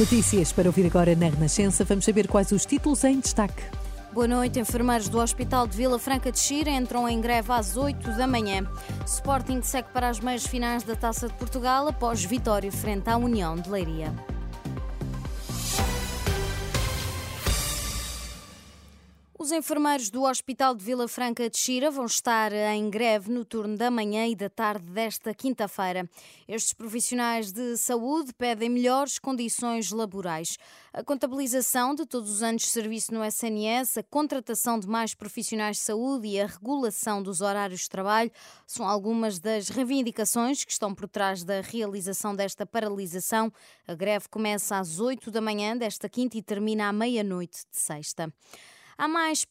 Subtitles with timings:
[0.00, 1.84] Notícias para ouvir agora na Renascença.
[1.84, 3.62] Vamos saber quais os títulos em destaque.
[4.14, 4.58] Boa noite.
[4.58, 8.66] Enfermeiros do Hospital de Vila Franca de Xira entram em greve às 8 da manhã.
[9.06, 13.54] Sporting segue para as meias finais da Taça de Portugal após vitória frente à União
[13.56, 14.10] de Leiria.
[19.50, 23.76] Os enfermeiros do Hospital de Vila Franca de Xira vão estar em greve no turno
[23.76, 26.08] da manhã e da tarde desta quinta-feira.
[26.46, 30.56] Estes profissionais de saúde pedem melhores condições laborais.
[30.92, 35.78] A contabilização de todos os anos de serviço no SNS, a contratação de mais profissionais
[35.78, 38.30] de saúde e a regulação dos horários de trabalho
[38.68, 43.52] são algumas das reivindicações que estão por trás da realização desta paralisação.
[43.84, 48.32] A greve começa às 8 da manhã desta quinta e termina à meia-noite de sexta.
[49.00, 49.46] Há mais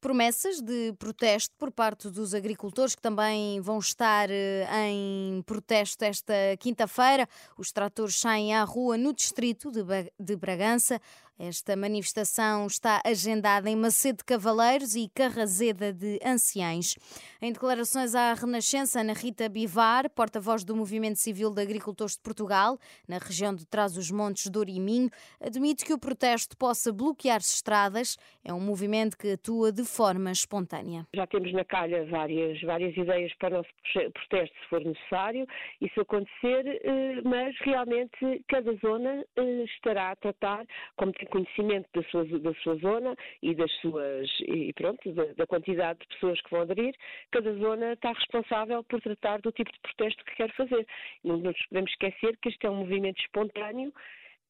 [0.00, 6.32] promessas de protesto por parte dos agricultores que também vão estar eh, em protesto esta
[6.58, 7.28] quinta-feira.
[7.58, 10.98] Os tratores saem à rua no distrito de Bragança.
[11.38, 16.94] Esta manifestação está agendada em Macedo de Cavaleiros e Carrazeda de Anciães.
[17.42, 22.78] Em declarações à Renascença, Ana Rita Bivar, porta-voz do Movimento Civil de Agricultores de Portugal,
[23.08, 25.10] na região de Trás-os-Montes, Douro e Minho,
[25.40, 28.16] admite que o protesto possa bloquear estradas.
[28.44, 31.04] É um movimento que atua de forma espontânea.
[31.12, 35.46] Já temos na calha várias, várias ideias para o nosso protesto, se for necessário,
[35.80, 40.64] isso acontecer, eh, mas realmente cada zona eh, estará a tratar,
[40.96, 45.98] como conhecimento da sua, da sua zona e das suas e pronto, da, da, quantidade
[46.00, 46.94] de pessoas que vão aderir,
[47.30, 50.86] cada zona está responsável por tratar do tipo de protesto que quer fazer.
[51.22, 53.92] Não nos podemos esquecer que este é um movimento espontâneo,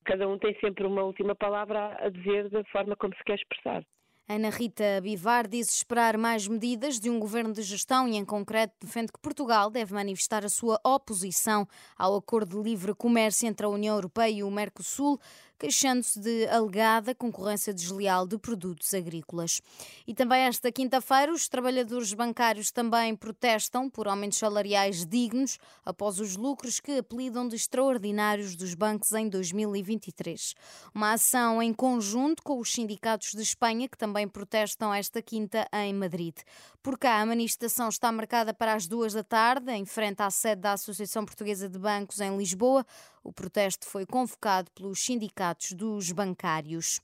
[0.04, 3.84] cada um tem sempre uma última palavra a dizer da forma como se quer expressar.
[4.26, 8.72] Ana Rita Bivar diz esperar mais medidas de um governo de gestão e, em concreto,
[8.80, 13.68] defende que Portugal deve manifestar a sua oposição ao acordo de livre comércio entre a
[13.68, 15.20] União Europeia e o Mercosul,
[15.58, 19.60] queixando-se de alegada concorrência desleal de produtos agrícolas.
[20.06, 26.36] E também esta quinta-feira, os trabalhadores bancários também protestam por aumentos salariais dignos após os
[26.36, 30.54] lucros que apelidam de extraordinários dos bancos em 2023.
[30.94, 35.94] Uma ação em conjunto com os sindicatos de Espanha, que também protestam esta quinta em
[35.94, 36.36] Madrid.
[36.82, 40.60] Por cá, a manifestação está marcada para as duas da tarde, em frente à sede
[40.60, 42.84] da Associação Portuguesa de Bancos em Lisboa.
[43.24, 47.00] O protesto foi convocado pelos sindicatos dos bancários.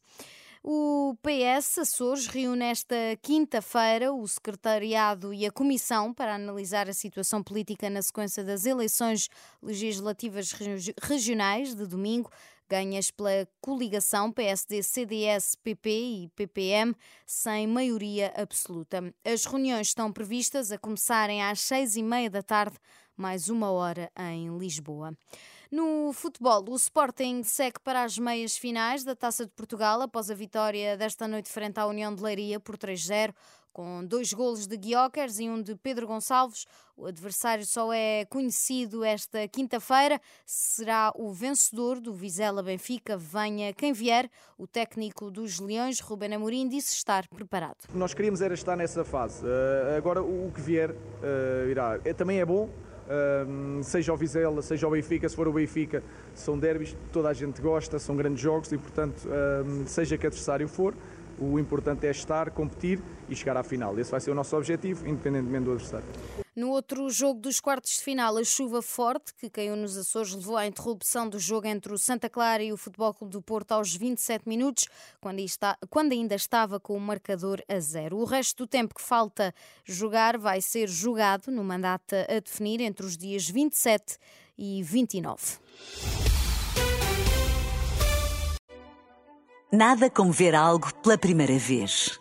[0.62, 7.42] O PS Açores reúne esta quinta-feira o secretariado e a comissão para analisar a situação
[7.42, 9.30] política na sequência das eleições
[9.62, 10.52] legislativas
[11.02, 12.30] regionais de domingo
[12.70, 16.94] ganhas pela coligação PSD, CDS, PP e PPM,
[17.26, 19.12] sem maioria absoluta.
[19.24, 22.76] As reuniões estão previstas a começarem às seis e meia da tarde,
[23.16, 25.12] mais uma hora em Lisboa.
[25.70, 30.34] No futebol, o Sporting segue para as meias finais da Taça de Portugal após a
[30.34, 33.32] vitória desta noite frente à União de Leiria por 3-0
[33.72, 36.66] com dois golos de Guiocers e um de Pedro Gonçalves.
[36.96, 40.20] O adversário só é conhecido esta quinta-feira.
[40.44, 43.16] Será o vencedor do Vizela Benfica.
[43.16, 44.28] Venha quem vier.
[44.58, 47.78] O técnico dos Leões, Ruben Amorim, disse estar preparado.
[47.94, 49.44] Nós queríamos era estar nessa fase.
[49.46, 52.00] Uh, agora o que vier uh, irá.
[52.04, 52.68] É, também é bom
[53.82, 56.02] seja o Vizela, seja o Benfica, se for o Benfica,
[56.34, 59.28] são derbys, toda a gente gosta, são grandes jogos e, portanto,
[59.86, 60.94] seja que adversário for,
[61.38, 63.98] o importante é estar, competir e chegar à final.
[63.98, 66.06] Esse vai ser o nosso objetivo, independentemente do adversário.
[66.60, 70.58] No outro jogo dos quartos de final, a chuva forte que caiu nos Açores levou
[70.58, 73.96] à interrupção do jogo entre o Santa Clara e o Futebol Clube do Porto aos
[73.96, 74.86] 27 minutos,
[75.88, 78.18] quando, ainda estava com o marcador a zero.
[78.18, 79.54] O resto do tempo que falta
[79.86, 84.18] jogar vai ser jogado no mandato a definir entre os dias 27
[84.58, 85.40] e 29.
[89.72, 92.20] Nada como ver algo pela primeira vez.